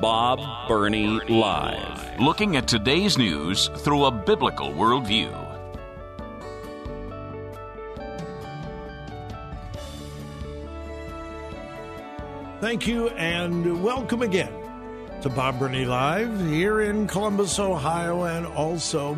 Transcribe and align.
Bob 0.00 0.68
Burney 0.68 1.06
Live. 1.28 2.20
Looking 2.20 2.56
at 2.56 2.68
today's 2.68 3.16
news 3.16 3.68
through 3.78 4.04
a 4.04 4.10
biblical 4.10 4.68
worldview. 4.68 5.32
Thank 12.60 12.86
you 12.86 13.08
and 13.10 13.82
welcome 13.82 14.20
again 14.20 14.52
to 15.22 15.30
Bob 15.30 15.58
Burney 15.58 15.86
Live 15.86 16.46
here 16.46 16.82
in 16.82 17.06
Columbus, 17.06 17.58
Ohio, 17.58 18.24
and 18.24 18.46
also 18.46 19.16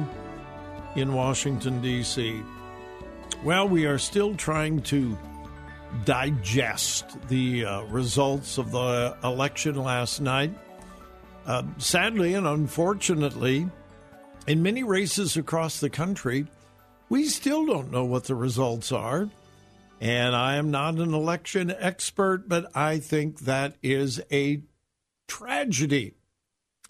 in 0.95 1.13
Washington, 1.13 1.81
D.C. 1.81 2.41
Well, 3.45 3.69
we 3.69 3.87
are 3.87 3.99
still 3.99 4.37
trying 4.37 4.83
to 4.83 5.19
digest 6.05 7.17
the 7.29 7.65
uh, 7.65 7.83
results 7.85 8.59
of 8.59 8.71
the 8.71 9.17
election 9.25 9.75
last 9.75 10.21
night. 10.21 10.53
Uh, 11.49 11.63
sadly 11.79 12.35
and 12.35 12.47
unfortunately, 12.47 13.67
in 14.47 14.63
many 14.63 14.83
races 14.83 15.35
across 15.35 15.81
the 15.81 15.89
country, 15.89 16.47
we 17.09 17.25
still 17.25 17.65
don't 17.65 17.91
know 17.91 18.05
what 18.05 18.25
the 18.25 18.35
results 18.35 18.93
are. 18.93 19.31
And 19.99 20.37
I 20.37 20.57
am 20.57 20.71
not 20.71 20.97
an 20.97 21.15
election 21.15 21.75
expert, 21.77 22.51
but 22.51 22.77
I 22.77 22.99
think 22.99 23.41
that 23.41 23.77
is 23.83 24.21
a 24.31 24.61
tragedy. 25.27 26.13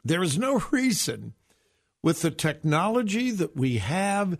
There 0.04 0.24
is 0.24 0.36
no 0.36 0.60
reason 0.72 1.34
with 2.02 2.22
the 2.22 2.32
technology 2.32 3.30
that 3.30 3.56
we 3.56 3.78
have 3.78 4.38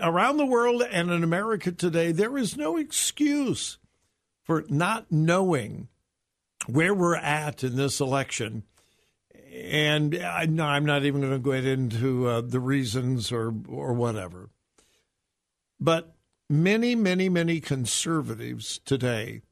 around 0.00 0.36
the 0.36 0.46
world 0.46 0.82
and 0.88 1.10
in 1.10 1.24
America 1.24 1.72
today, 1.72 2.12
there 2.12 2.38
is 2.38 2.56
no 2.56 2.76
excuse 2.76 3.78
for 4.44 4.64
not 4.68 5.10
knowing 5.10 5.88
where 6.66 6.94
we're 6.94 7.16
at 7.16 7.64
in 7.64 7.74
this 7.74 7.98
election. 7.98 8.62
And 9.52 10.16
I, 10.16 10.46
no, 10.46 10.64
I'm 10.64 10.86
not 10.86 11.04
even 11.04 11.20
going 11.20 11.42
to 11.42 11.50
get 11.50 11.66
into 11.66 12.26
uh, 12.26 12.40
the 12.40 12.60
reasons 12.60 13.30
or 13.30 13.54
or 13.68 13.92
whatever. 13.92 14.48
But 15.78 16.14
many, 16.48 16.94
many, 16.94 17.28
many 17.28 17.60
conservatives 17.60 18.80
today 18.84 19.42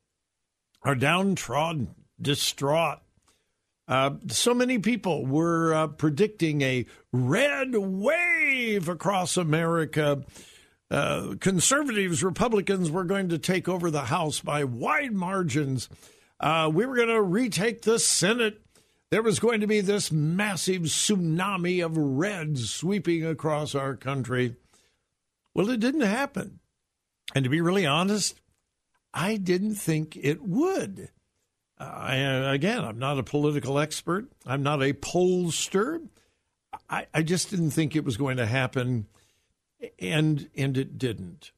are 0.82 0.94
downtrodden, 0.94 1.94
distraught. 2.20 3.00
Uh, 3.88 4.12
so 4.28 4.54
many 4.54 4.78
people 4.78 5.26
were 5.26 5.74
uh, 5.74 5.86
predicting 5.88 6.62
a 6.62 6.86
red 7.12 7.74
wave 7.74 8.88
across 8.88 9.36
America. 9.36 10.24
Uh, 10.90 11.34
conservatives, 11.40 12.22
Republicans 12.22 12.90
were 12.90 13.04
going 13.04 13.28
to 13.28 13.38
take 13.38 13.68
over 13.68 13.90
the 13.90 14.02
House 14.02 14.40
by 14.40 14.64
wide 14.64 15.12
margins. 15.12 15.88
Uh, 16.38 16.70
we 16.72 16.86
were 16.86 16.96
going 16.96 17.08
to 17.08 17.20
retake 17.20 17.82
the 17.82 17.98
Senate. 17.98 18.62
There 19.10 19.22
was 19.22 19.40
going 19.40 19.60
to 19.60 19.66
be 19.66 19.80
this 19.80 20.12
massive 20.12 20.82
tsunami 20.82 21.84
of 21.84 21.96
red 21.96 22.58
sweeping 22.58 23.26
across 23.26 23.74
our 23.74 23.96
country. 23.96 24.54
Well, 25.52 25.68
it 25.70 25.80
didn't 25.80 26.02
happen. 26.02 26.60
And 27.34 27.42
to 27.42 27.50
be 27.50 27.60
really 27.60 27.86
honest, 27.86 28.40
I 29.12 29.36
didn't 29.36 29.74
think 29.74 30.16
it 30.16 30.42
would. 30.42 31.08
Uh, 31.76 32.42
again, 32.52 32.84
I'm 32.84 33.00
not 33.00 33.18
a 33.18 33.24
political 33.24 33.80
expert. 33.80 34.30
I'm 34.46 34.62
not 34.62 34.82
a 34.82 34.92
pollster. 34.92 36.06
I, 36.88 37.06
I 37.12 37.22
just 37.22 37.50
didn't 37.50 37.70
think 37.70 37.96
it 37.96 38.04
was 38.04 38.16
going 38.16 38.36
to 38.36 38.46
happen, 38.46 39.06
and 39.98 40.48
and 40.56 40.76
it 40.76 40.98
didn't. 40.98 41.50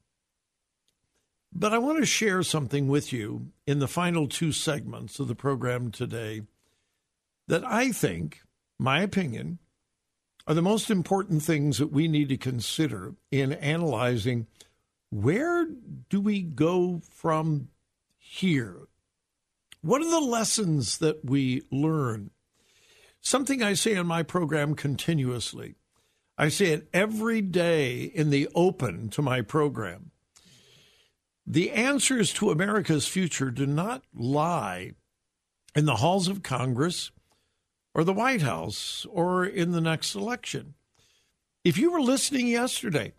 But 1.53 1.75
I 1.75 1.79
want 1.79 1.99
to 1.99 2.07
share 2.07 2.43
something 2.43 2.89
with 2.89 3.13
you 3.13 3.49
in 3.67 3.79
the 3.79 3.89
final 3.89 4.27
two 4.27 4.53
segments 4.53 5.19
of 5.19 5.29
the 5.29 5.35
program 5.35 5.91
today 5.91 6.43
that 7.53 7.67
I 7.67 7.93
think, 7.93 8.41
my 8.79 9.03
opinion, 9.03 9.59
are 10.47 10.55
the 10.55 10.63
most 10.63 10.91
important 10.91 11.43
things 11.43 11.77
that 11.77 11.93
we 11.93 12.09
need 12.09 12.31
to 12.31 12.39
consider 12.39 13.13
in 13.31 13.53
analyzing 13.53 14.47
where 15.11 15.69
do 16.09 16.19
we 16.19 16.41
go 16.41 17.03
from 17.11 17.69
here? 18.17 18.79
What 19.83 20.01
are 20.01 20.11
the 20.11 20.27
lessons 20.27 20.97
that 20.97 21.27
we 21.27 21.61
learn? 21.71 22.31
Something 23.21 23.63
I 23.63 23.75
say 23.75 23.97
on 23.97 24.07
my 24.07 24.23
program 24.23 24.75
continuously. 24.75 25.75
I 26.39 26.49
say 26.49 26.69
it 26.69 26.89
every 26.95 27.43
day 27.43 28.05
in 28.05 28.31
the 28.31 28.49
open 28.55 29.11
to 29.11 29.21
my 29.21 29.43
program. 29.43 30.11
The 31.47 31.73
answers 31.73 32.33
to 32.33 32.51
America's 32.51 33.07
future 33.07 33.51
do 33.51 33.67
not 33.67 34.05
lie 34.15 34.93
in 35.75 35.85
the 35.85 35.97
halls 35.97 36.29
of 36.29 36.43
Congress 36.43 37.11
or 37.95 38.05
the 38.05 38.13
White 38.13 38.43
House 38.43 39.07
or 39.11 39.45
in 39.45 39.73
the 39.73 39.81
next 39.81 40.15
election. 40.15 40.75
If 41.65 41.79
you 41.79 41.93
were 41.93 42.01
listening 42.01 42.49
yesterday, 42.49 43.13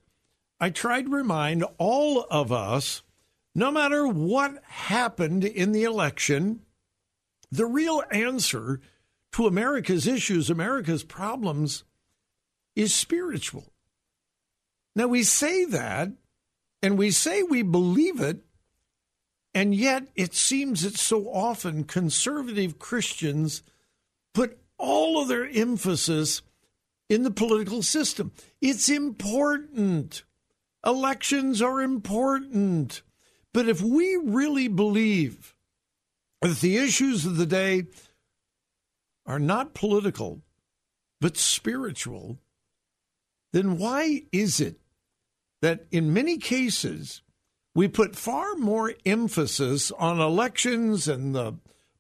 I 0.59 0.69
tried 0.69 1.03
to 1.03 1.11
remind 1.11 1.63
all 1.78 2.25
of 2.29 2.51
us 2.51 3.03
no 3.56 3.72
matter 3.72 4.07
what 4.07 4.63
happened 4.63 5.44
in 5.44 5.72
the 5.72 5.83
election, 5.83 6.62
the 7.51 7.66
real 7.66 8.03
answer 8.12 8.81
to 9.33 9.45
America's 9.45 10.07
issues, 10.07 10.50
America's 10.50 11.03
problems, 11.03 11.83
is 12.75 12.94
spiritual. 12.94 13.72
Now, 14.95 15.07
we 15.07 15.23
say 15.23 15.66
that 15.66 16.12
and 16.81 16.97
we 16.97 17.12
say 17.12 17.44
we 17.44 17.62
believe 17.62 18.19
it, 18.19 18.39
and 19.53 19.73
yet 19.73 20.07
it 20.16 20.33
seems 20.33 20.81
that 20.81 20.97
so 20.97 21.28
often 21.28 21.83
conservative 21.83 22.79
Christians 22.79 23.62
put 24.33 24.57
all 24.83 25.21
of 25.21 25.29
their 25.29 25.47
emphasis 25.47 26.41
in 27.09 27.23
the 27.23 27.31
political 27.31 27.81
system. 27.81 28.33
It's 28.61 28.89
important. 28.89 30.23
Elections 30.85 31.61
are 31.61 31.81
important. 31.81 33.01
But 33.53 33.69
if 33.69 33.81
we 33.81 34.19
really 34.21 34.67
believe 34.67 35.55
that 36.41 36.59
the 36.59 36.77
issues 36.77 37.25
of 37.25 37.38
the 37.38 37.45
day 37.45 37.83
are 39.25 39.39
not 39.39 39.73
political, 39.73 40.41
but 41.21 41.38
spiritual, 41.38 42.39
then 43.53 43.77
why 43.77 44.23
is 44.33 44.59
it 44.59 44.81
that 45.61 45.85
in 45.91 46.13
many 46.13 46.38
cases 46.38 47.21
we 47.73 47.88
put 47.88 48.17
far 48.17 48.55
more 48.55 48.94
emphasis 49.05 49.91
on 49.91 50.19
elections 50.19 51.07
and 51.07 51.33
the 51.33 51.55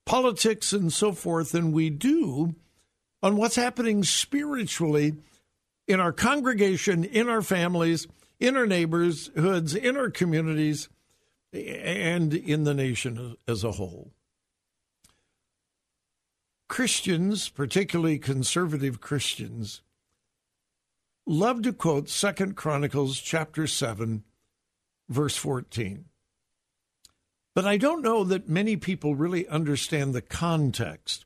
politics 0.05 0.73
and 0.73 0.91
so 0.91 1.13
forth 1.13 1.53
than 1.53 1.71
we 1.71 1.89
do 1.89 2.55
on 3.23 3.37
what's 3.37 3.55
happening 3.55 4.03
spiritually 4.03 5.15
in 5.87 5.99
our 5.99 6.11
congregation, 6.11 7.03
in 7.03 7.29
our 7.29 7.41
families, 7.41 8.05
in 8.39 8.55
our 8.55 8.67
neighborhoods, 8.67 9.73
in 9.73 9.97
our 9.97 10.11
communities, 10.11 10.89
and 11.53 12.33
in 12.33 12.65
the 12.65 12.73
nation 12.73 13.37
as 13.47 13.63
a 13.63 13.71
whole. 13.71 14.11
Christians, 16.67 17.49
particularly 17.49 18.19
conservative 18.19 18.99
Christians, 18.99 19.81
love 21.25 21.61
to 21.61 21.71
quote 21.71 22.09
Second 22.09 22.55
Chronicles 22.55 23.19
chapter 23.19 23.65
7 23.65 24.23
verse 25.09 25.35
14. 25.35 26.05
But 27.55 27.65
I 27.65 27.77
don't 27.77 28.01
know 28.01 28.23
that 28.23 28.49
many 28.49 28.77
people 28.77 29.15
really 29.15 29.47
understand 29.47 30.13
the 30.13 30.21
context. 30.21 31.25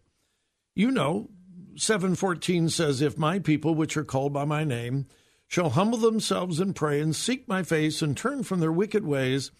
You 0.75 0.91
know, 0.91 1.29
714 1.77 2.69
says 2.69 3.01
if 3.01 3.17
my 3.17 3.39
people 3.39 3.75
which 3.75 3.95
are 3.97 4.03
called 4.03 4.33
by 4.33 4.45
my 4.45 4.63
name 4.63 5.05
shall 5.47 5.69
humble 5.69 5.97
themselves 5.97 6.59
and 6.59 6.75
pray 6.75 6.99
and 6.99 7.15
seek 7.15 7.47
my 7.47 7.63
face 7.63 8.01
and 8.01 8.17
turn 8.17 8.43
from 8.43 8.59
their 8.59 8.71
wicked 8.71 9.05
ways, 9.05 9.51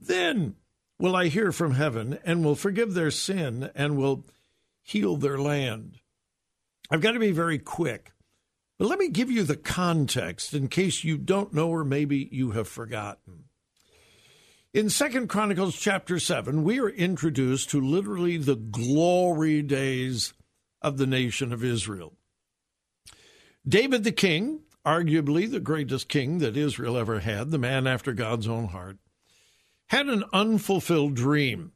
then 0.00 0.56
will 0.98 1.14
I 1.14 1.28
hear 1.28 1.52
from 1.52 1.74
heaven 1.74 2.18
and 2.24 2.44
will 2.44 2.54
forgive 2.54 2.94
their 2.94 3.10
sin 3.10 3.70
and 3.74 3.96
will 3.96 4.24
heal 4.82 5.16
their 5.16 5.38
land. 5.38 6.00
I've 6.90 7.00
got 7.00 7.12
to 7.12 7.18
be 7.18 7.32
very 7.32 7.58
quick, 7.58 8.12
but 8.78 8.88
let 8.88 8.98
me 8.98 9.08
give 9.08 9.30
you 9.30 9.42
the 9.42 9.56
context 9.56 10.54
in 10.54 10.68
case 10.68 11.04
you 11.04 11.18
don't 11.18 11.52
know 11.52 11.68
or 11.68 11.84
maybe 11.84 12.28
you 12.32 12.52
have 12.52 12.68
forgotten. 12.68 13.44
In 14.72 14.90
Second 14.90 15.28
Chronicles 15.28 15.76
chapter 15.76 16.18
7, 16.18 16.62
we 16.62 16.78
are 16.80 16.88
introduced 16.88 17.70
to 17.70 17.80
literally 17.80 18.36
the 18.36 18.56
glory 18.56 19.62
days 19.62 20.34
of 20.82 20.96
the 20.96 21.06
nation 21.06 21.52
of 21.52 21.64
Israel. 21.64 22.14
David 23.66 24.04
the 24.04 24.12
king, 24.12 24.60
arguably 24.84 25.50
the 25.50 25.60
greatest 25.60 26.08
king 26.08 26.38
that 26.38 26.56
Israel 26.56 26.96
ever 26.96 27.20
had, 27.20 27.50
the 27.50 27.58
man 27.58 27.86
after 27.86 28.12
God's 28.12 28.46
own 28.46 28.68
heart, 28.68 28.98
had 29.88 30.06
an 30.06 30.24
unfulfilled 30.32 31.14
dream. 31.14 31.72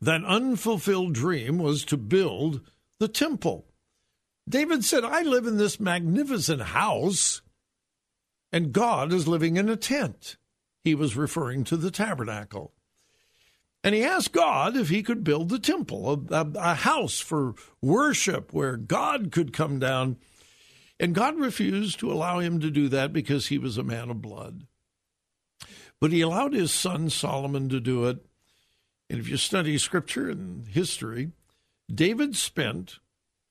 That 0.00 0.24
unfulfilled 0.24 1.14
dream 1.14 1.58
was 1.58 1.84
to 1.86 1.96
build 1.96 2.60
the 2.98 3.08
temple. 3.08 3.66
David 4.48 4.84
said, 4.84 5.04
I 5.04 5.22
live 5.22 5.46
in 5.46 5.56
this 5.56 5.78
magnificent 5.78 6.62
house, 6.62 7.42
and 8.52 8.72
God 8.72 9.12
is 9.12 9.28
living 9.28 9.56
in 9.56 9.68
a 9.68 9.76
tent. 9.76 10.36
He 10.82 10.94
was 10.94 11.16
referring 11.16 11.64
to 11.64 11.76
the 11.76 11.90
tabernacle. 11.90 12.72
And 13.82 13.94
he 13.94 14.04
asked 14.04 14.32
God 14.32 14.76
if 14.76 14.90
he 14.90 15.02
could 15.02 15.24
build 15.24 15.48
the 15.48 15.58
temple, 15.58 16.26
a, 16.30 16.34
a, 16.34 16.50
a, 16.56 16.74
house 16.74 17.18
for 17.18 17.54
worship 17.80 18.52
where 18.52 18.76
God 18.76 19.32
could 19.32 19.52
come 19.54 19.78
down. 19.78 20.18
And 20.98 21.14
God 21.14 21.38
refused 21.38 21.98
to 22.00 22.12
allow 22.12 22.40
him 22.40 22.60
to 22.60 22.70
do 22.70 22.88
that 22.88 23.12
because 23.12 23.46
he 23.46 23.56
was 23.56 23.78
a 23.78 23.82
man 23.82 24.10
of 24.10 24.20
blood. 24.20 24.66
But 25.98 26.12
he 26.12 26.20
allowed 26.20 26.52
his 26.52 26.72
son 26.72 27.08
Solomon 27.08 27.70
to 27.70 27.80
do 27.80 28.06
it. 28.06 28.18
And 29.08 29.18
if 29.18 29.28
you 29.28 29.38
study 29.38 29.78
scripture 29.78 30.28
and 30.28 30.68
history, 30.68 31.32
David 31.92 32.36
spent 32.36 32.98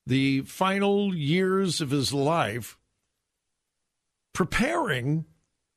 the 0.06 0.42
final 0.42 1.14
years 1.14 1.82
of 1.82 1.90
his 1.90 2.14
life 2.14 2.78
preparing 4.34 5.26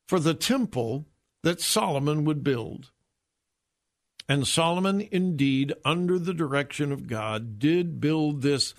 for 0.07 0.19
the 0.19 0.33
temple 0.33 1.05
that 1.41 1.59
Solomon 1.59 2.23
would 2.23 2.43
build. 2.43 2.91
And 4.27 4.47
Solomon, 4.47 5.07
indeed, 5.11 5.73
under 5.83 6.17
the 6.17 6.33
direction 6.33 6.91
of 6.91 7.07
God, 7.07 7.59
did 7.59 7.99
build 7.99 8.41
this 8.41 8.73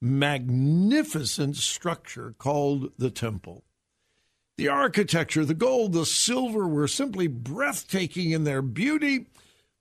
magnificent 0.00 1.56
structure 1.56 2.34
called 2.38 2.92
the 2.98 3.10
temple. 3.10 3.64
The 4.58 4.68
architecture, 4.68 5.44
the 5.44 5.54
gold, 5.54 5.92
the 5.92 6.04
silver 6.04 6.68
were 6.68 6.88
simply 6.88 7.26
breathtaking 7.26 8.32
in 8.32 8.44
their 8.44 8.60
beauty, 8.60 9.26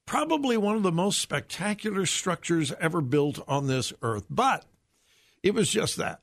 probably 0.05 0.55
one 0.57 0.75
of 0.75 0.83
the 0.83 0.91
most 0.91 1.19
spectacular 1.19 2.05
structures 2.05 2.71
ever 2.79 3.01
built 3.01 3.43
on 3.47 3.67
this 3.67 3.91
earth. 4.01 4.25
But 4.29 4.65
it 5.43 5.53
was 5.53 5.69
just 5.69 5.97
that. 5.97 6.21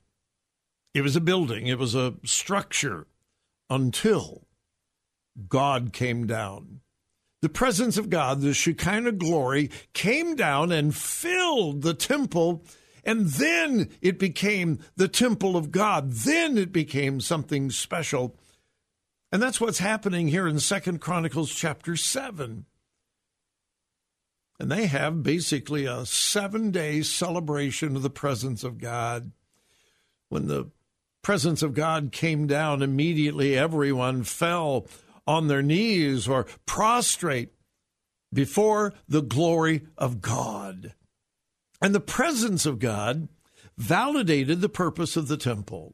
It 0.93 1.01
was 1.01 1.15
a 1.15 1.21
building, 1.21 1.67
it 1.67 1.77
was 1.77 1.93
a 1.93 2.15
structure 2.23 3.05
until 3.69 4.47
God 5.47 5.93
came 5.93 6.25
down. 6.25 6.81
The 7.41 7.49
presence 7.49 7.97
of 7.97 8.09
God, 8.09 8.41
the 8.41 8.53
Shekinah 8.53 9.13
glory, 9.13 9.71
came 9.93 10.35
down 10.35 10.71
and 10.71 10.95
filled 10.95 11.83
the 11.83 11.93
temple, 11.93 12.65
and 13.05 13.27
then 13.27 13.89
it 14.01 14.19
became 14.19 14.79
the 14.97 15.07
temple 15.07 15.55
of 15.55 15.71
God. 15.71 16.11
Then 16.11 16.57
it 16.57 16.73
became 16.73 17.21
something 17.21 17.71
special. 17.71 18.35
And 19.31 19.41
that's 19.41 19.61
what's 19.61 19.79
happening 19.79 20.27
here 20.27 20.47
in 20.47 20.59
Second 20.59 20.99
Chronicles 20.99 21.53
chapter 21.53 21.95
7. 21.95 22.65
And 24.59 24.69
they 24.69 24.87
have 24.87 25.23
basically 25.23 25.85
a 25.85 26.05
seven 26.05 26.71
day 26.71 27.01
celebration 27.01 27.95
of 27.95 28.01
the 28.01 28.09
presence 28.09 28.65
of 28.65 28.77
God. 28.77 29.31
When 30.27 30.47
the 30.47 30.71
presence 31.21 31.63
of 31.63 31.73
God 31.73 32.11
came 32.11 32.45
down, 32.47 32.81
immediately 32.81 33.57
everyone 33.57 34.23
fell 34.23 34.87
on 35.29 35.47
their 35.47 35.61
knees 35.61 36.27
or 36.27 36.47
prostrate 36.65 37.51
before 38.33 38.95
the 39.07 39.21
glory 39.21 39.83
of 39.95 40.21
God. 40.21 40.95
And 41.79 41.93
the 41.93 41.99
presence 41.99 42.65
of 42.65 42.79
God 42.79 43.27
validated 43.77 44.59
the 44.59 44.69
purpose 44.69 45.15
of 45.15 45.27
the 45.27 45.37
temple. 45.37 45.93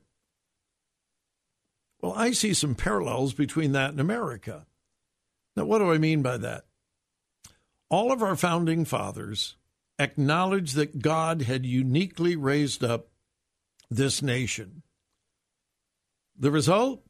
Well, 2.01 2.13
I 2.13 2.31
see 2.31 2.53
some 2.53 2.75
parallels 2.75 3.33
between 3.33 3.73
that 3.73 3.89
and 3.89 3.99
America. 3.99 4.67
Now, 5.57 5.65
what 5.65 5.79
do 5.79 5.91
I 5.91 5.97
mean 5.97 6.21
by 6.21 6.37
that? 6.37 6.63
All 7.89 8.13
of 8.13 8.23
our 8.23 8.37
founding 8.37 8.85
fathers 8.85 9.57
acknowledged 9.99 10.75
that 10.75 11.01
God 11.01 11.41
had 11.41 11.65
uniquely 11.65 12.37
raised 12.37 12.85
up 12.85 13.09
this 13.89 14.21
nation. 14.21 14.83
The 16.39 16.51
result? 16.51 17.01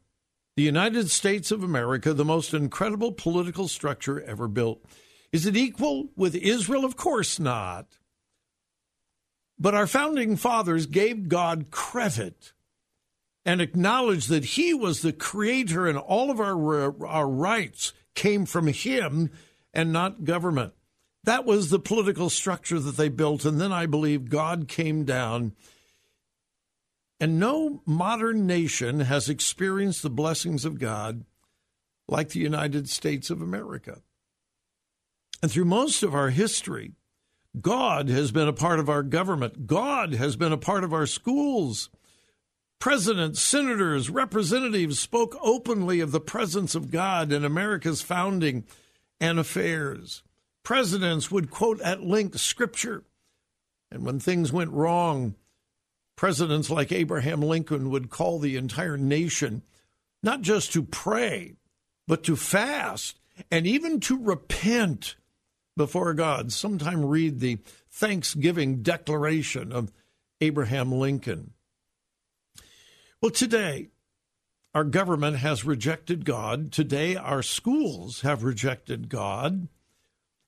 The 0.56 0.62
United 0.62 1.10
States 1.10 1.50
of 1.50 1.62
America, 1.62 2.14
the 2.14 2.24
most 2.24 2.54
incredible 2.54 3.12
political 3.12 3.68
structure 3.68 4.22
ever 4.22 4.48
built. 4.48 4.82
Is 5.30 5.44
it 5.44 5.54
equal 5.54 6.08
with 6.16 6.34
Israel? 6.34 6.84
Of 6.84 6.96
course 6.96 7.38
not. 7.38 7.98
But 9.58 9.74
our 9.74 9.86
founding 9.86 10.36
fathers 10.36 10.86
gave 10.86 11.28
God 11.28 11.70
credit 11.70 12.54
and 13.44 13.60
acknowledged 13.60 14.30
that 14.30 14.44
He 14.44 14.72
was 14.72 15.02
the 15.02 15.12
creator 15.12 15.86
and 15.86 15.98
all 15.98 16.30
of 16.30 16.40
our, 16.40 17.06
our 17.06 17.28
rights 17.28 17.92
came 18.14 18.46
from 18.46 18.66
Him 18.68 19.30
and 19.74 19.92
not 19.92 20.24
government. 20.24 20.72
That 21.24 21.44
was 21.44 21.68
the 21.68 21.78
political 21.78 22.30
structure 22.30 22.78
that 22.78 22.96
they 22.96 23.10
built. 23.10 23.44
And 23.44 23.60
then 23.60 23.72
I 23.72 23.84
believe 23.84 24.30
God 24.30 24.68
came 24.68 25.04
down 25.04 25.52
and 27.20 27.40
no 27.40 27.82
modern 27.86 28.46
nation 28.46 29.00
has 29.00 29.28
experienced 29.28 30.02
the 30.02 30.10
blessings 30.10 30.64
of 30.64 30.78
God 30.78 31.24
like 32.08 32.30
the 32.30 32.40
United 32.40 32.88
States 32.88 33.30
of 33.30 33.40
America. 33.40 34.02
And 35.42 35.50
through 35.50 35.64
most 35.64 36.02
of 36.02 36.14
our 36.14 36.30
history, 36.30 36.92
God 37.60 38.08
has 38.08 38.32
been 38.32 38.48
a 38.48 38.52
part 38.52 38.78
of 38.78 38.88
our 38.88 39.02
government. 39.02 39.66
God 39.66 40.12
has 40.14 40.36
been 40.36 40.52
a 40.52 40.58
part 40.58 40.84
of 40.84 40.92
our 40.92 41.06
schools. 41.06 41.90
Presidents, 42.78 43.40
senators, 43.40 44.10
representatives 44.10 44.98
spoke 44.98 45.36
openly 45.40 46.00
of 46.00 46.12
the 46.12 46.20
presence 46.20 46.74
of 46.74 46.90
God 46.90 47.32
in 47.32 47.44
America's 47.44 48.02
founding 48.02 48.64
and 49.20 49.38
affairs. 49.38 50.22
Presidents 50.62 51.30
would 51.30 51.50
quote 51.50 51.80
at 51.80 52.02
length 52.02 52.38
scripture. 52.40 53.04
And 53.90 54.04
when 54.04 54.20
things 54.20 54.52
went 54.52 54.72
wrong, 54.72 55.34
presidents 56.16 56.70
like 56.70 56.90
Abraham 56.90 57.42
Lincoln 57.42 57.90
would 57.90 58.10
call 58.10 58.38
the 58.38 58.56
entire 58.56 58.96
nation 58.96 59.62
not 60.22 60.40
just 60.40 60.72
to 60.72 60.82
pray, 60.82 61.54
but 62.08 62.24
to 62.24 62.36
fast 62.36 63.20
and 63.50 63.66
even 63.66 64.00
to 64.00 64.18
repent 64.18 65.16
before 65.76 66.14
God. 66.14 66.52
Sometime 66.52 67.04
read 67.04 67.38
the 67.38 67.58
Thanksgiving 67.90 68.82
Declaration 68.82 69.72
of 69.72 69.92
Abraham 70.40 70.90
Lincoln. 70.92 71.52
Well, 73.20 73.30
today, 73.30 73.88
our 74.74 74.84
government 74.84 75.38
has 75.38 75.64
rejected 75.64 76.24
God. 76.24 76.72
Today, 76.72 77.16
our 77.16 77.42
schools 77.42 78.22
have 78.22 78.44
rejected 78.44 79.08
God. 79.08 79.68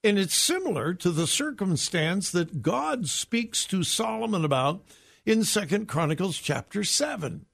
And 0.05 0.19
it's 0.19 0.35
similar 0.35 0.95
to 0.95 1.11
the 1.11 1.27
circumstance 1.27 2.31
that 2.31 2.63
God 2.63 3.09
speaks 3.09 3.65
to 3.67 3.83
Solomon 3.83 4.45
about 4.45 4.85
in 5.29 5.45
Second 5.45 5.87
Chronicles 5.87 6.39
chapter 6.39 6.83
7. 6.83 7.45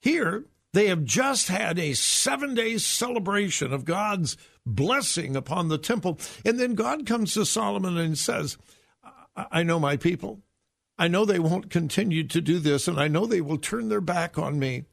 Here, 0.00 0.44
they 0.72 0.86
have 0.86 1.04
just 1.04 1.48
had 1.48 1.80
a 1.80 1.94
seven 1.94 2.54
day 2.54 2.78
celebration 2.78 3.72
of 3.72 3.84
God's 3.84 4.36
blessing 4.64 5.34
upon 5.34 5.66
the 5.66 5.78
temple. 5.78 6.20
And 6.44 6.60
then 6.60 6.76
God 6.76 7.06
comes 7.06 7.34
to 7.34 7.44
Solomon 7.44 7.98
and 7.98 8.16
says, 8.16 8.56
I 9.34 9.64
know 9.64 9.80
my 9.80 9.96
people. 9.96 10.42
I 10.96 11.08
know 11.08 11.24
they 11.24 11.40
won't 11.40 11.70
continue 11.70 12.22
to 12.28 12.40
do 12.40 12.60
this, 12.60 12.86
and 12.86 13.00
I 13.00 13.08
know 13.08 13.26
they 13.26 13.40
will 13.40 13.58
turn 13.58 13.88
their 13.88 14.00
back 14.00 14.38
on 14.38 14.60
me. 14.60 14.84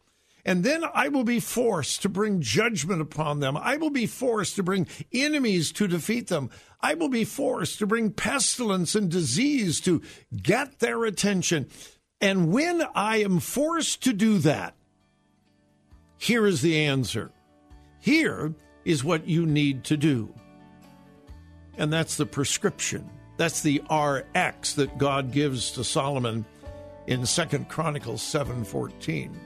And 0.47 0.63
then 0.63 0.85
I 0.93 1.09
will 1.09 1.25
be 1.25 1.41
forced 1.41 2.01
to 2.03 2.09
bring 2.09 2.39
judgment 2.39 3.01
upon 3.01 3.41
them. 3.41 3.57
I 3.57 3.75
will 3.75 3.89
be 3.89 4.05
forced 4.05 4.55
to 4.55 4.63
bring 4.63 4.87
enemies 5.13 5.73
to 5.73 5.89
defeat 5.89 6.27
them. 6.27 6.49
I 6.79 6.93
will 6.93 7.09
be 7.09 7.25
forced 7.25 7.79
to 7.79 7.85
bring 7.85 8.13
pestilence 8.13 8.95
and 8.95 9.11
disease 9.11 9.81
to 9.81 10.01
get 10.41 10.79
their 10.79 11.03
attention. 11.03 11.67
And 12.21 12.53
when 12.53 12.81
I 12.95 13.17
am 13.17 13.41
forced 13.41 14.03
to 14.03 14.13
do 14.13 14.37
that, 14.37 14.75
here 16.17 16.47
is 16.47 16.61
the 16.61 16.85
answer. 16.85 17.29
Here 17.99 18.55
is 18.85 19.03
what 19.03 19.27
you 19.27 19.45
need 19.45 19.83
to 19.83 19.97
do. 19.97 20.33
And 21.77 21.91
that's 21.91 22.15
the 22.15 22.25
prescription. 22.25 23.09
That's 23.35 23.61
the 23.61 23.81
RX 23.91 24.75
that 24.75 24.97
God 24.97 25.33
gives 25.33 25.71
to 25.71 25.83
Solomon 25.83 26.45
in 27.05 27.25
Second 27.25 27.67
Chronicles 27.67 28.21
7:14. 28.21 29.37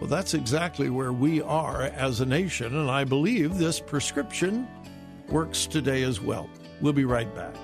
Well, 0.00 0.10
that's 0.10 0.34
exactly 0.34 0.90
where 0.90 1.12
we 1.12 1.40
are 1.40 1.82
as 1.82 2.20
a 2.20 2.26
nation, 2.26 2.76
and 2.76 2.90
I 2.90 3.04
believe 3.04 3.56
this 3.56 3.80
prescription 3.80 4.68
works 5.30 5.66
today 5.66 6.02
as 6.02 6.20
well. 6.20 6.50
We'll 6.82 6.92
be 6.92 7.06
right 7.06 7.34
back. 7.34 7.54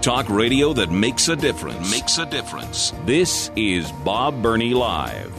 Talk 0.00 0.28
radio 0.28 0.72
that 0.74 0.92
makes 0.92 1.26
a 1.26 1.34
difference. 1.34 1.90
Makes 1.90 2.18
a 2.18 2.26
difference. 2.26 2.92
This 3.04 3.50
is 3.56 3.90
Bob 4.04 4.40
Burney 4.40 4.72
Live. 4.72 5.34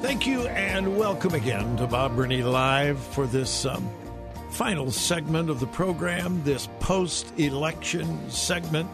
Thank 0.00 0.26
you 0.26 0.48
and 0.48 0.96
welcome 0.96 1.34
again 1.34 1.76
to 1.76 1.86
Bob 1.86 2.16
Burney 2.16 2.42
Live 2.42 2.98
for 2.98 3.26
this 3.26 3.66
um, 3.66 3.86
final 4.50 4.90
segment 4.90 5.50
of 5.50 5.60
the 5.60 5.66
program, 5.66 6.42
this 6.44 6.70
post 6.80 7.38
election 7.38 8.30
segment. 8.30 8.88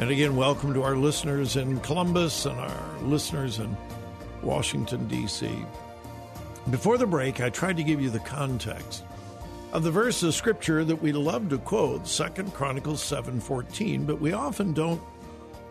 And 0.00 0.10
again, 0.10 0.34
welcome 0.34 0.72
to 0.72 0.82
our 0.82 0.96
listeners 0.96 1.56
in 1.56 1.78
Columbus 1.80 2.46
and 2.46 2.58
our 2.58 2.98
listeners 3.02 3.58
in 3.58 3.76
Washington, 4.42 5.06
D.C. 5.08 5.50
Before 6.70 6.96
the 6.96 7.06
break, 7.06 7.42
I 7.42 7.50
tried 7.50 7.76
to 7.76 7.82
give 7.82 8.00
you 8.00 8.08
the 8.08 8.18
context 8.20 9.04
of 9.74 9.82
the 9.82 9.90
verse 9.90 10.22
of 10.22 10.34
scripture 10.34 10.86
that 10.86 11.02
we 11.02 11.12
love 11.12 11.50
to 11.50 11.58
quote, 11.58 12.08
Second 12.08 12.54
Chronicles 12.54 13.02
7:14, 13.02 14.06
but 14.06 14.22
we 14.22 14.32
often 14.32 14.72
don't 14.72 15.02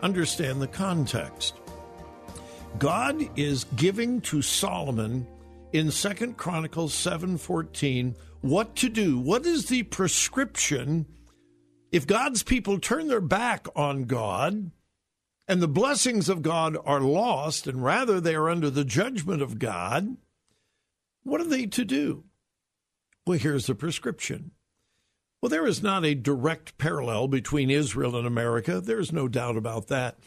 understand 0.00 0.62
the 0.62 0.68
context. 0.68 1.56
God 2.78 3.28
is 3.36 3.64
giving 3.74 4.20
to 4.20 4.42
Solomon 4.42 5.26
in 5.72 5.90
Second 5.90 6.36
Chronicles 6.36 6.94
7:14 6.94 8.14
what 8.42 8.76
to 8.76 8.88
do. 8.88 9.18
What 9.18 9.44
is 9.44 9.66
the 9.66 9.82
prescription 9.82 11.06
if 11.92 12.06
God's 12.06 12.42
people 12.42 12.78
turn 12.78 13.08
their 13.08 13.20
back 13.20 13.66
on 13.74 14.04
God 14.04 14.70
and 15.48 15.60
the 15.60 15.68
blessings 15.68 16.28
of 16.28 16.42
God 16.42 16.76
are 16.84 17.00
lost 17.00 17.66
and 17.66 17.82
rather 17.82 18.20
they 18.20 18.34
are 18.34 18.48
under 18.48 18.70
the 18.70 18.84
judgment 18.84 19.42
of 19.42 19.58
God? 19.58 20.16
What 21.22 21.40
are 21.40 21.48
they 21.48 21.66
to 21.66 21.84
do? 21.84 22.24
Well, 23.26 23.38
here's 23.38 23.66
the 23.66 23.74
prescription. 23.74 24.52
Well, 25.42 25.50
there 25.50 25.66
is 25.66 25.82
not 25.82 26.04
a 26.04 26.14
direct 26.14 26.78
parallel 26.78 27.28
between 27.28 27.70
Israel 27.70 28.16
and 28.16 28.26
America. 28.26 28.80
There's 28.80 29.12
no 29.12 29.26
doubt 29.26 29.56
about 29.56 29.88
that. 29.88 30.18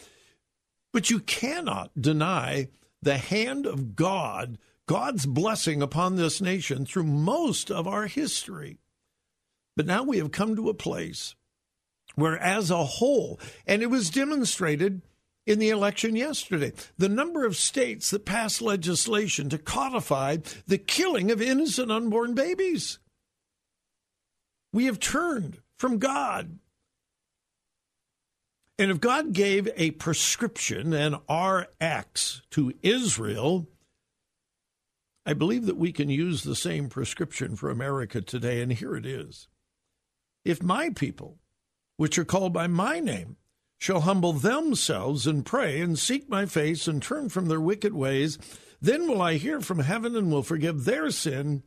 But 0.92 1.10
you 1.10 1.20
cannot 1.20 1.92
deny 2.00 2.68
the 3.02 3.18
hand 3.18 3.66
of 3.66 3.96
God, 3.96 4.58
God's 4.88 5.26
blessing 5.26 5.82
upon 5.82 6.16
this 6.16 6.42
nation 6.42 6.86
through 6.86 7.04
most 7.04 7.70
of 7.72 7.88
our 7.88 8.08
history. 8.08 8.80
But 9.76 9.86
now 9.86 10.04
we 10.04 10.18
have 10.18 10.32
come 10.32 10.56
to 10.56 10.70
a 10.70 10.74
place 10.74 11.36
where, 12.16 12.38
as 12.38 12.70
a 12.70 12.86
whole, 12.86 13.40
and 13.66 13.82
it 13.82 13.90
was 13.90 14.10
demonstrated 14.10 15.02
in 15.46 15.60
the 15.60 15.70
election 15.70 16.16
yesterday, 16.16 16.72
the 16.98 17.10
number 17.10 17.46
of 17.46 17.58
states 17.58 18.10
that 18.12 18.26
passed 18.26 18.62
legislation 18.62 19.50
to 19.50 19.58
codify 19.58 20.38
the 20.68 20.78
killing 20.78 21.32
of 21.32 21.42
innocent 21.42 21.92
unborn 21.92 22.34
babies. 22.34 23.00
We 24.72 24.86
have 24.86 25.00
turned 25.00 25.60
from 25.78 26.00
God 26.00 26.60
and 28.80 28.90
if 28.90 29.00
God 29.00 29.34
gave 29.34 29.70
a 29.76 29.92
prescription, 29.92 30.94
an 30.94 31.16
RX, 31.30 32.42
to 32.52 32.74
Israel, 32.82 33.68
I 35.26 35.34
believe 35.34 35.68
that 35.68 35.78
we 35.78 35.92
can 35.92 36.10
use 36.10 36.44
the 36.44 36.56
same 36.56 36.90
prescription 36.90 37.56
for 37.56 37.70
America 37.70 38.22
today, 38.22 38.62
and 38.62 38.74
here 38.74 38.96
it 38.96 39.06
is. 39.06 39.48
If 40.44 40.64
my 40.64 40.90
people, 40.90 41.38
which 41.98 42.18
are 42.18 42.26
called 42.26 42.54
by 42.54 42.68
my 42.68 43.00
name, 43.00 43.38
shall 43.78 44.02
humble 44.02 44.34
themselves 44.34 45.28
and 45.28 45.46
pray 45.46 45.82
and 45.82 46.00
seek 46.00 46.30
my 46.30 46.46
face 46.46 46.88
and 46.88 47.02
turn 47.02 47.30
from 47.30 47.48
their 47.48 47.60
wicked 47.60 47.94
ways, 47.94 48.38
then 48.82 49.08
will 49.08 49.22
I 49.22 49.36
hear 49.36 49.62
from 49.62 49.80
heaven 49.80 50.16
and 50.16 50.32
will 50.32 50.44
forgive 50.44 50.86
their 50.86 51.12
sin 51.12 51.64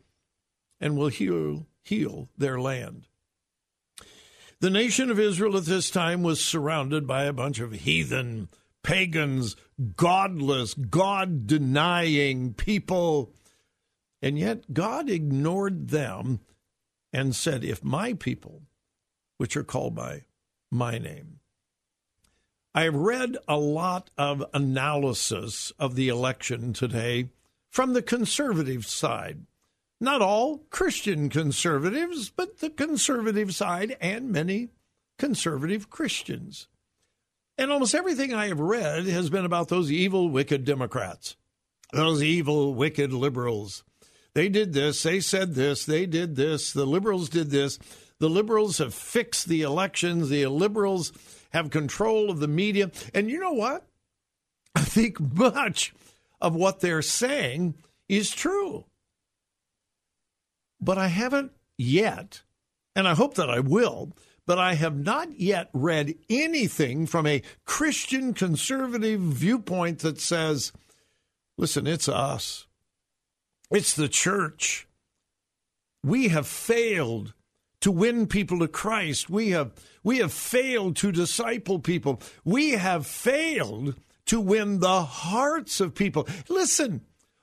and 0.80 0.96
will 0.96 1.08
heal, 1.08 1.66
heal 1.82 2.28
their 2.36 2.60
land. 2.60 3.06
The 4.60 4.70
nation 4.70 5.10
of 5.10 5.20
Israel 5.20 5.56
at 5.58 5.66
this 5.66 5.90
time 5.90 6.22
was 6.22 6.42
surrounded 6.42 7.06
by 7.06 7.24
a 7.24 7.32
bunch 7.32 7.60
of 7.60 7.72
heathen, 7.72 8.48
pagans, 8.82 9.56
godless, 9.96 10.72
God 10.72 11.46
denying 11.46 12.54
people. 12.54 13.34
And 14.22 14.38
yet 14.38 14.72
God 14.72 15.10
ignored 15.10 15.88
them 15.88 16.40
and 17.12 17.36
said, 17.36 17.64
If 17.64 17.84
my 17.84 18.14
people, 18.14 18.62
which 19.38 19.56
are 19.56 19.64
called 19.64 19.94
by 19.94 20.24
my 20.70 20.98
name, 20.98 21.40
I 22.74 22.82
have 22.82 22.94
read 22.94 23.38
a 23.48 23.56
lot 23.56 24.10
of 24.18 24.44
analysis 24.52 25.72
of 25.78 25.94
the 25.94 26.08
election 26.08 26.72
today 26.74 27.30
from 27.70 27.94
the 27.94 28.02
conservative 28.02 28.84
side. 28.84 29.46
Not 29.98 30.20
all 30.20 30.58
Christian 30.68 31.30
conservatives, 31.30 32.28
but 32.28 32.58
the 32.58 32.68
conservative 32.68 33.54
side 33.54 33.96
and 34.00 34.30
many 34.30 34.68
conservative 35.18 35.88
Christians. 35.88 36.68
And 37.56 37.72
almost 37.72 37.94
everything 37.94 38.34
I 38.34 38.48
have 38.48 38.60
read 38.60 39.06
has 39.06 39.30
been 39.30 39.46
about 39.46 39.68
those 39.68 39.90
evil, 39.90 40.28
wicked 40.28 40.66
Democrats, 40.66 41.36
those 41.92 42.22
evil, 42.22 42.74
wicked 42.74 43.12
liberals. 43.12 43.84
They 44.34 44.50
did 44.50 44.74
this, 44.74 45.02
they 45.02 45.20
said 45.20 45.54
this, 45.54 45.86
they 45.86 46.04
did 46.04 46.36
this, 46.36 46.72
the 46.74 46.84
liberals 46.84 47.30
did 47.30 47.50
this. 47.50 47.78
The 48.18 48.30
liberals 48.30 48.78
have 48.78 48.94
fixed 48.94 49.48
the 49.48 49.62
elections, 49.62 50.28
the 50.28 50.46
liberals 50.46 51.12
have 51.50 51.70
control 51.70 52.30
of 52.30 52.40
the 52.40 52.48
media. 52.48 52.90
And 53.14 53.30
you 53.30 53.38
know 53.38 53.52
what? 53.52 53.86
I 54.74 54.80
think 54.80 55.20
much 55.20 55.94
of 56.40 56.54
what 56.54 56.80
they're 56.80 57.02
saying 57.02 57.74
is 58.08 58.30
true. 58.30 58.84
But 60.80 60.98
I 60.98 61.08
haven't 61.08 61.52
yet, 61.78 62.42
and 62.94 63.08
I 63.08 63.14
hope 63.14 63.34
that 63.34 63.50
I 63.50 63.60
will, 63.60 64.12
but 64.46 64.58
I 64.58 64.74
have 64.74 64.96
not 64.96 65.40
yet 65.40 65.70
read 65.72 66.14
anything 66.30 67.06
from 67.06 67.26
a 67.26 67.42
Christian 67.64 68.32
conservative 68.32 69.20
viewpoint 69.20 70.00
that 70.00 70.20
says, 70.20 70.72
listen, 71.58 71.86
it's 71.86 72.08
us, 72.08 72.66
it's 73.70 73.94
the 73.94 74.08
church. 74.08 74.86
We 76.04 76.28
have 76.28 76.46
failed 76.46 77.34
to 77.86 77.92
win 77.92 78.26
people 78.26 78.58
to 78.58 78.66
Christ. 78.66 79.30
We 79.30 79.50
have 79.50 79.70
we 80.02 80.18
have 80.18 80.32
failed 80.32 80.96
to 80.96 81.12
disciple 81.12 81.78
people. 81.78 82.20
We 82.44 82.72
have 82.72 83.06
failed 83.06 83.94
to 84.24 84.40
win 84.40 84.80
the 84.80 85.02
hearts 85.02 85.80
of 85.80 85.94
people. 85.94 86.26
Listen, 86.48 87.02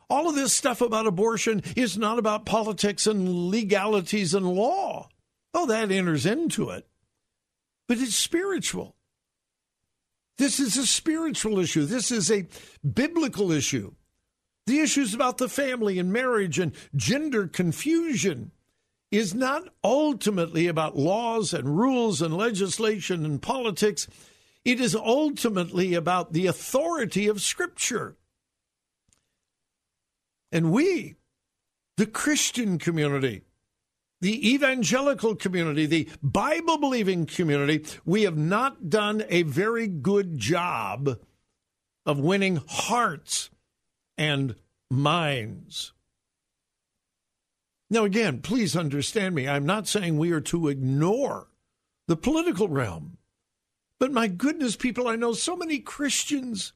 all 0.10 0.28
of 0.28 0.36
this 0.36 0.52
stuff 0.52 0.82
about 0.82 1.08
abortion 1.08 1.64
is 1.78 1.98
not 1.98 2.20
about 2.20 2.46
politics 2.46 3.08
and 3.08 3.48
legalities 3.52 4.34
and 4.34 4.46
law. 4.46 5.08
Oh, 5.54 5.66
that 5.68 5.92
enters 5.92 6.26
into 6.26 6.72
it. 6.72 6.86
But 7.88 8.00
it's 8.00 8.14
spiritual. 8.14 8.98
This 10.38 10.60
is 10.60 10.76
a 10.76 10.86
spiritual 10.86 11.58
issue. 11.58 11.86
This 11.86 12.12
is 12.12 12.30
a 12.30 12.48
biblical 12.86 13.50
issue. 13.50 13.94
The 14.68 14.82
issues 14.82 15.14
about 15.14 15.38
the 15.38 15.48
family 15.48 16.00
and 16.00 16.12
marriage 16.12 16.60
and 16.60 16.74
gender 16.98 17.48
confusion 17.48 18.52
is 19.14 19.36
not 19.36 19.70
ultimately 19.84 20.66
about 20.66 20.98
laws 20.98 21.54
and 21.54 21.78
rules 21.78 22.20
and 22.20 22.36
legislation 22.36 23.24
and 23.24 23.40
politics. 23.40 24.08
It 24.66 24.82
is 24.82 24.96
ultimately 24.96 25.94
about 25.94 26.34
the 26.34 26.48
authority 26.48 27.28
of 27.28 27.40
Scripture. 27.40 28.18
And 30.52 30.72
we, 30.72 31.18
the 31.96 32.08
Christian 32.08 32.80
community, 32.80 33.44
the 34.20 34.52
evangelical 34.52 35.36
community, 35.36 35.86
the 35.86 36.10
Bible 36.24 36.80
believing 36.80 37.28
community, 37.28 37.86
we 38.06 38.24
have 38.24 38.38
not 38.38 38.90
done 38.90 39.24
a 39.30 39.44
very 39.44 39.88
good 39.88 40.40
job 40.40 41.20
of 42.04 42.18
winning 42.18 42.64
hearts 42.68 43.52
and 44.18 44.56
minds. 44.90 45.94
Now, 47.94 48.06
again, 48.06 48.40
please 48.40 48.76
understand 48.76 49.36
me. 49.36 49.48
I'm 49.48 49.68
not 49.68 49.88
saying 49.88 50.18
we 50.18 50.32
are 50.32 50.42
to 50.42 50.68
ignore 50.68 51.50
the 52.08 52.16
political 52.16 52.68
realm. 52.68 53.20
But 54.00 54.12
my 54.12 54.26
goodness, 54.26 54.76
people, 54.76 55.08
I 55.08 55.16
know 55.16 55.34
so 55.34 55.56
many 55.56 55.78
Christians 55.78 56.74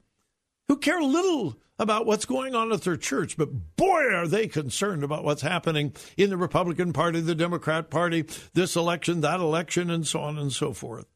who 0.68 0.78
care 0.78 1.02
little 1.02 1.58
about 1.80 2.06
what's 2.06 2.26
going 2.26 2.54
on 2.54 2.72
at 2.72 2.84
their 2.84 2.98
church, 2.98 3.36
but 3.36 3.76
boy, 3.78 4.14
are 4.14 4.28
they 4.28 4.48
concerned 4.48 5.04
about 5.04 5.24
what's 5.24 5.42
happening 5.42 5.92
in 6.18 6.30
the 6.30 6.38
Republican 6.38 6.94
Party, 6.94 7.20
the 7.20 7.34
Democrat 7.34 7.90
Party, 7.90 8.24
this 8.54 8.76
election, 8.76 9.22
that 9.22 9.40
election, 9.40 9.90
and 9.90 10.06
so 10.06 10.20
on 10.20 10.38
and 10.38 10.54
so 10.54 10.72
forth. 10.72 11.08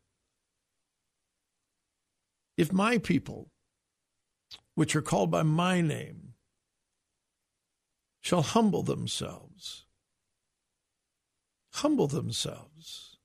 If 2.57 2.73
my 2.73 2.97
people, 2.97 3.51
which 4.73 4.95
are 4.95 5.03
called 5.03 5.29
by 5.29 5.43
my 5.43 5.79
name, 5.79 6.33
shall 8.19 8.41
humble 8.41 8.81
themselves, 8.81 9.50
humble 11.73 12.07
themselves, 12.07 13.17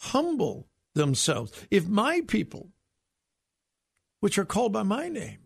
humble 0.00 0.68
themselves. 0.94 1.52
If 1.70 1.86
my 1.86 2.22
people, 2.26 2.70
which 4.20 4.38
are 4.38 4.44
called 4.44 4.72
by 4.72 4.82
my 4.82 5.08
name, 5.08 5.38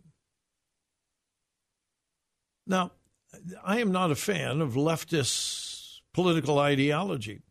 now, 2.67 2.91
I 3.63 3.79
am 3.79 3.91
not 3.91 4.11
a 4.11 4.15
fan 4.15 4.61
of 4.61 4.73
leftist 4.73 5.99
political 6.13 6.59
ideology. 6.59 7.41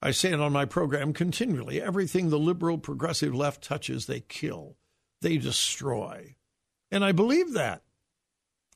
I 0.00 0.10
say 0.10 0.32
it 0.32 0.40
on 0.40 0.52
my 0.52 0.64
program 0.64 1.12
continually. 1.12 1.80
Everything 1.80 2.28
the 2.28 2.38
liberal 2.38 2.78
progressive 2.78 3.34
left 3.34 3.62
touches, 3.62 4.06
they 4.06 4.20
kill, 4.20 4.76
they 5.20 5.36
destroy. 5.36 6.36
And 6.90 7.04
I 7.04 7.12
believe 7.12 7.52
that. 7.52 7.82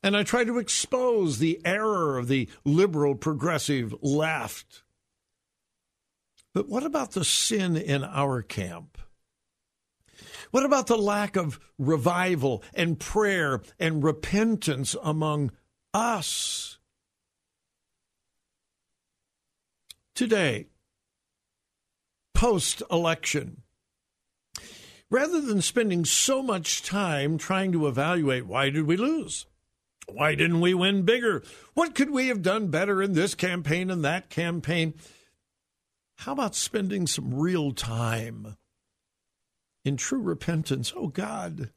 And 0.03 0.15
I 0.15 0.23
try 0.23 0.43
to 0.43 0.59
expose 0.59 1.39
the 1.39 1.59
error 1.65 2.17
of 2.17 2.27
the 2.27 2.49
liberal 2.63 3.15
progressive 3.15 3.95
left. 4.01 4.83
But 6.53 6.69
what 6.69 6.83
about 6.83 7.11
the 7.11 7.25
sin 7.25 7.75
in 7.75 8.03
our 8.03 8.41
camp? 8.41 8.97
What 10.51 10.65
about 10.65 10.87
the 10.87 10.97
lack 10.97 11.35
of 11.35 11.59
revival 11.77 12.63
and 12.73 12.99
prayer 12.99 13.61
and 13.79 14.03
repentance 14.03 14.95
among 15.03 15.51
us? 15.93 16.79
Today, 20.15 20.67
post 22.33 22.81
election, 22.89 23.61
rather 25.11 25.41
than 25.41 25.61
spending 25.61 26.05
so 26.05 26.41
much 26.41 26.81
time 26.81 27.37
trying 27.37 27.71
to 27.71 27.87
evaluate 27.87 28.47
why 28.47 28.69
did 28.69 28.87
we 28.87 28.97
lose? 28.97 29.45
Why 30.11 30.35
didn't 30.35 30.61
we 30.61 30.73
win 30.73 31.03
bigger? 31.03 31.43
What 31.73 31.93
could 31.93 32.09
we 32.09 32.27
have 32.27 32.41
done 32.41 32.69
better 32.69 33.01
in 33.01 33.13
this 33.13 33.35
campaign 33.35 33.91
and 33.91 34.03
that 34.05 34.29
campaign? 34.29 34.93
How 36.15 36.31
about 36.31 36.55
spending 36.55 37.07
some 37.07 37.33
real 37.33 37.71
time 37.73 38.57
in 39.85 39.97
true 39.97 40.21
repentance? 40.21 40.93
Oh 40.95 41.07
God, 41.07 41.71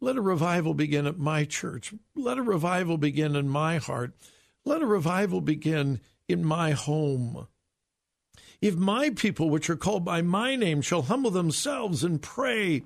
let 0.00 0.16
a 0.16 0.22
revival 0.22 0.72
begin 0.72 1.06
at 1.06 1.18
my 1.18 1.44
church. 1.44 1.92
Let 2.14 2.38
a 2.38 2.42
revival 2.42 2.96
begin 2.96 3.36
in 3.36 3.48
my 3.48 3.76
heart. 3.76 4.14
Let 4.64 4.80
a 4.80 4.86
revival 4.86 5.40
begin 5.40 6.00
in 6.28 6.44
my 6.44 6.70
home. 6.70 7.48
If 8.62 8.76
my 8.76 9.10
people, 9.10 9.50
which 9.50 9.68
are 9.68 9.76
called 9.76 10.04
by 10.04 10.22
my 10.22 10.54
name, 10.54 10.80
shall 10.80 11.02
humble 11.02 11.30
themselves 11.30 12.04
and 12.04 12.22
pray, 12.22 12.84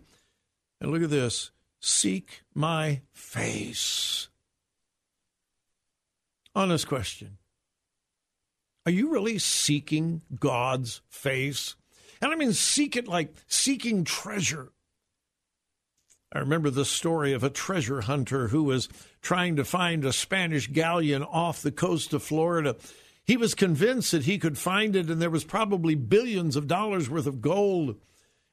and 0.80 0.90
look 0.90 1.02
at 1.02 1.10
this, 1.10 1.50
seek 1.84 2.42
my 2.54 3.02
face. 3.12 4.28
Honest 6.54 6.88
question. 6.88 7.38
Are 8.86 8.92
you 8.92 9.10
really 9.10 9.38
seeking 9.38 10.22
God's 10.38 11.02
face? 11.08 11.74
And 12.22 12.32
I 12.32 12.36
mean, 12.36 12.52
seek 12.52 12.96
it 12.96 13.08
like 13.08 13.34
seeking 13.46 14.04
treasure. 14.04 14.72
I 16.32 16.38
remember 16.38 16.70
the 16.70 16.84
story 16.84 17.32
of 17.32 17.44
a 17.44 17.50
treasure 17.50 18.02
hunter 18.02 18.48
who 18.48 18.64
was 18.64 18.88
trying 19.22 19.56
to 19.56 19.64
find 19.64 20.04
a 20.04 20.12
Spanish 20.12 20.68
galleon 20.68 21.22
off 21.22 21.62
the 21.62 21.70
coast 21.70 22.12
of 22.12 22.22
Florida. 22.22 22.76
He 23.24 23.36
was 23.36 23.54
convinced 23.54 24.10
that 24.12 24.24
he 24.24 24.38
could 24.38 24.58
find 24.58 24.96
it, 24.96 25.10
and 25.10 25.20
there 25.20 25.30
was 25.30 25.44
probably 25.44 25.94
billions 25.94 26.56
of 26.56 26.66
dollars 26.66 27.08
worth 27.08 27.26
of 27.26 27.40
gold. 27.40 27.96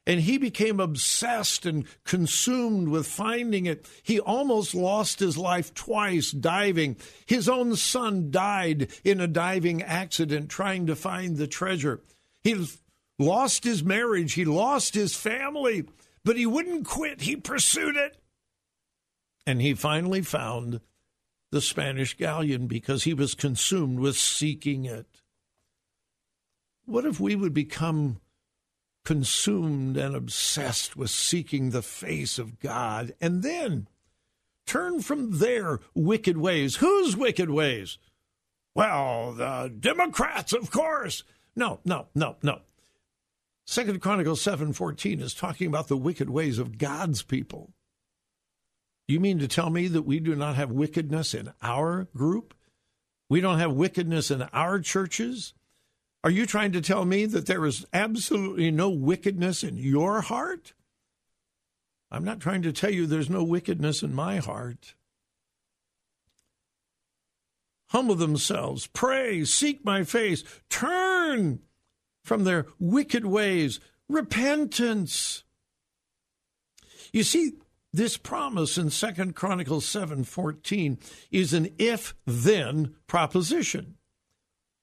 And 0.08 0.22
he 0.22 0.40
became 0.40 0.80
obsessed 0.80 1.66
and 1.66 1.86
consumed 2.04 2.88
with 2.88 3.06
finding 3.06 3.68
it. 3.68 3.88
He 4.02 4.20
almost 4.20 4.74
lost 4.74 5.20
his 5.20 5.38
life 5.38 5.74
twice 5.76 6.32
diving. 6.32 6.98
His 7.28 7.48
own 7.48 7.76
son 7.76 8.32
died 8.32 8.88
in 9.04 9.22
a 9.22 9.28
diving 9.28 9.84
accident 9.84 10.50
trying 10.50 10.88
to 10.88 10.96
find 10.96 11.38
the 11.38 11.46
treasure. 11.46 12.02
He 12.44 12.66
lost 13.20 13.64
his 13.64 13.84
marriage. 13.84 14.34
He 14.34 14.44
lost 14.44 14.96
his 14.96 15.16
family, 15.16 15.86
but 16.26 16.36
he 16.36 16.48
wouldn't 16.48 16.88
quit. 16.88 17.22
He 17.22 17.36
pursued 17.36 17.96
it. 17.96 18.18
And 19.46 19.62
he 19.62 19.76
finally 19.76 20.22
found 20.22 20.82
the 21.52 21.62
Spanish 21.62 22.18
galleon 22.18 22.66
because 22.66 23.04
he 23.04 23.14
was 23.14 23.36
consumed 23.36 24.00
with 24.00 24.16
seeking 24.16 24.86
it. 24.86 25.06
What 26.86 27.06
if 27.06 27.20
we 27.20 27.36
would 27.36 27.54
become 27.54 28.20
consumed 29.04 29.98
and 29.98 30.16
obsessed 30.16 30.96
with 30.96 31.10
seeking 31.10 31.70
the 31.70 31.82
face 31.82 32.38
of 32.38 32.60
God, 32.60 33.14
and 33.20 33.44
then 33.44 33.88
turn 34.66 35.02
from 35.02 35.40
their 35.40 35.80
wicked 35.94 36.38
ways. 36.38 36.78
Whose 36.78 37.18
wicked 37.18 37.50
ways? 37.50 37.98
Well, 38.74 39.34
the 39.34 39.74
Democrats, 39.78 40.54
of 40.54 40.72
course. 40.72 41.24
No, 41.56 41.80
no, 41.84 42.08
no, 42.16 42.38
no. 42.42 42.62
Second 43.66 44.02
Chronicles 44.02 44.42
7:14 44.42 45.22
is 45.22 45.34
talking 45.34 45.68
about 45.68 45.88
the 45.88 45.98
wicked 45.98 46.30
ways 46.30 46.60
of 46.60 46.78
God's 46.78 47.22
people. 47.22 47.74
You 49.08 49.20
mean 49.20 49.40
to 49.40 49.48
tell 49.48 49.70
me 49.70 49.88
that 49.88 50.04
we 50.04 50.20
do 50.20 50.36
not 50.36 50.56
have 50.56 50.72
wickedness 50.72 51.34
in 51.34 51.54
our 51.62 52.08
group? 52.16 52.54
We 53.30 53.42
don't 53.42 53.60
have 53.60 53.74
wickedness 53.74 54.32
in 54.32 54.44
our 54.54 54.80
churches? 54.80 55.54
Are 56.24 56.30
you 56.30 56.46
trying 56.46 56.72
to 56.74 56.82
tell 56.82 57.06
me 57.06 57.26
that 57.26 57.48
there 57.48 57.66
is 57.66 57.86
absolutely 57.94 58.70
no 58.70 58.90
wickedness 58.90 59.64
in 59.64 59.76
your 59.78 60.22
heart? 60.22 60.74
I'm 62.12 62.24
not 62.24 62.40
trying 62.40 62.62
to 62.64 62.72
tell 62.72 62.92
you 62.92 63.08
there's 63.08 63.30
no 63.30 63.44
wickedness 63.44 64.04
in 64.04 64.14
my 64.14 64.38
heart. 64.38 64.96
Humble 67.90 68.16
themselves, 68.16 68.88
pray, 68.88 69.44
seek 69.46 69.84
my 69.84 70.04
face, 70.04 70.44
turn 70.70 71.60
from 72.24 72.44
their 72.44 72.68
wicked 72.80 73.26
ways, 73.26 73.80
repentance. 74.08 75.44
You 77.12 77.24
see, 77.24 77.54
this 77.92 78.16
promise 78.16 78.78
in 78.78 78.90
Second 78.90 79.36
Chronicles 79.36 79.86
7:14 79.86 80.98
is 81.32 81.54
an 81.54 81.74
if-then 81.78 82.96
proposition. 83.08 83.98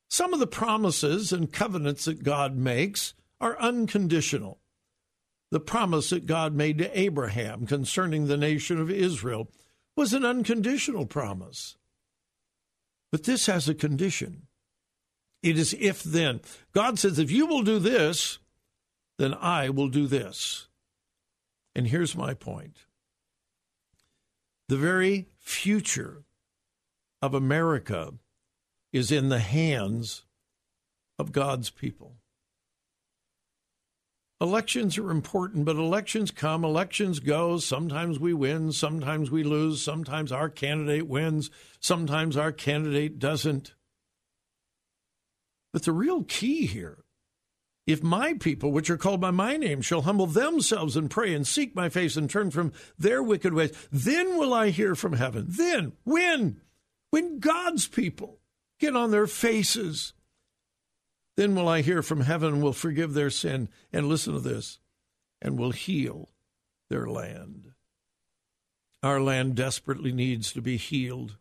Some 0.09 0.33
of 0.33 0.41
the 0.41 0.47
promises 0.47 1.33
and 1.33 1.53
covenants 1.53 2.07
that 2.07 2.23
God 2.23 2.57
makes 2.57 3.15
are 3.41 3.59
unconditional. 3.61 4.61
The 5.51 5.61
promise 5.61 6.11
that 6.11 6.27
God 6.27 6.55
made 6.55 6.79
to 6.79 6.99
Abraham 6.99 7.67
concerning 7.67 8.27
the 8.27 8.37
nation 8.37 8.81
of 8.81 8.91
Israel 8.91 9.51
was 9.97 10.13
an 10.13 10.25
unconditional 10.25 11.07
promise. 11.07 11.77
But 13.11 13.25
this 13.25 13.47
has 13.47 13.69
a 13.69 13.75
condition. 13.75 14.47
It 15.43 15.59
is 15.59 15.75
if 15.79 16.03
then. 16.03 16.41
God 16.73 16.99
says, 16.99 17.19
if 17.19 17.31
you 17.31 17.47
will 17.47 17.63
do 17.63 17.79
this, 17.79 18.39
then 19.19 19.35
I 19.35 19.71
will 19.71 19.89
do 19.89 20.07
this. 20.07 20.69
And 21.75 21.87
here's 21.87 22.17
my 22.17 22.35
point 22.35 22.77
the 24.69 24.77
very 24.77 25.29
future 25.39 26.25
of 27.23 27.35
America 27.35 28.13
is 28.93 29.13
in 29.13 29.29
the 29.29 29.39
hands 29.39 30.25
of 31.19 31.33
God's 31.33 31.71
people. 31.71 32.17
Elections 34.41 34.97
are 34.97 35.11
important, 35.11 35.65
but 35.65 35.77
elections 35.77 36.31
come, 36.31 36.65
elections 36.65 37.19
go. 37.19 37.59
Sometimes 37.59 38.21
we 38.21 38.33
win, 38.33 38.71
sometimes 38.71 39.31
we 39.31 39.43
lose, 39.43 39.83
sometimes 39.83 40.31
our 40.31 40.49
candidate 40.49 41.09
wins, 41.09 41.51
sometimes 41.81 42.37
our 42.37 42.53
candidate 42.53 43.19
doesn't. 43.19 43.75
But 45.73 45.83
the 45.83 45.93
real 45.93 46.23
key 46.23 46.67
here 46.67 47.05
if 47.89 48.03
my 48.03 48.35
people, 48.35 48.71
which 48.71 48.91
are 48.91 48.99
called 48.99 49.23
by 49.23 49.31
my 49.31 49.57
name, 49.57 49.81
shall 49.81 50.03
humble 50.03 50.27
themselves 50.27 50.95
and 50.95 51.11
pray 51.11 51.33
and 51.33 51.47
seek 51.47 51.75
my 51.75 51.89
face 51.89 52.19
and 52.19 52.29
turn 52.29 52.51
from 52.51 52.75
their 52.99 53.23
wicked 53.23 53.55
ways, 53.55 53.75
then 53.91 54.37
will 54.37 54.53
I 54.53 54.69
hear 54.69 54.95
from 54.95 55.15
heaven. 55.15 55.47
Then, 55.49 55.95
when? 56.05 56.61
When 57.09 57.39
God's 57.39 57.89
people 57.89 58.41
get 58.79 58.97
on 58.97 59.11
their 59.11 59.27
faces. 59.27 60.13
Then 61.37 61.55
will 61.55 61.69
I 61.69 61.83
hear 61.83 62.03
from 62.03 62.23
heaven 62.23 62.61
will 62.61 62.73
forgive 62.73 63.15
their 63.15 63.31
sin. 63.31 63.69
And 63.93 64.09
listen 64.09 64.35
to 64.35 64.41
this 64.41 64.79
and 65.41 65.59
will 65.59 65.71
heal 65.71 66.31
their 66.91 67.07
land. 67.07 67.73
Our 69.03 69.21
land 69.21 69.55
desperately 69.55 70.13
needs 70.13 70.53
to 70.53 70.61
be 70.61 70.77
healed. 70.77 71.37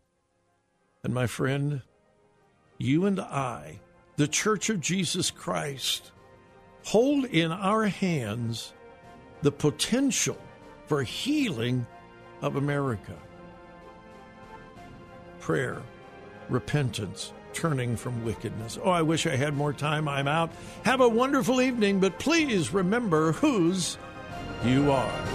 And 1.03 1.13
my 1.13 1.25
friend, 1.25 1.81
you 2.77 3.05
and 3.05 3.19
I, 3.19 3.79
the 4.17 4.27
Church 4.27 4.69
of 4.69 4.81
Jesus 4.81 5.31
Christ, 5.31 6.11
hold 6.83 7.25
in 7.25 7.51
our 7.51 7.85
hands 7.85 8.73
the 9.41 9.51
potential 9.51 10.37
for 10.85 11.03
healing 11.03 11.85
of 12.41 12.55
America. 12.55 13.15
Prayer 15.39 15.81
repentance, 16.49 17.33
turning 17.53 17.95
from 17.95 18.23
wickedness. 18.23 18.77
Oh, 18.83 18.89
I 18.89 19.01
wish 19.01 19.25
I 19.25 19.35
had 19.35 19.53
more 19.53 19.73
time. 19.73 20.07
I'm 20.07 20.27
out. 20.27 20.51
Have 20.83 21.01
a 21.01 21.09
wonderful 21.09 21.61
evening, 21.61 21.99
but 21.99 22.19
please 22.19 22.73
remember 22.73 23.31
whose 23.33 23.97
you 24.63 24.91
are. 24.91 25.25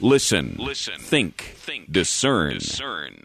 Listen, 0.00 0.54
listen, 0.58 1.00
think, 1.00 1.54
think, 1.56 1.90
discern, 1.90 2.54
discern. 2.54 3.24